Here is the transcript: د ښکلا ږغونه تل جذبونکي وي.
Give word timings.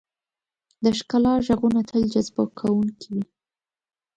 د 0.83 0.85
ښکلا 0.97 1.33
ږغونه 1.45 1.81
تل 1.89 2.01
جذبونکي 2.13 3.09
وي. 3.15 3.23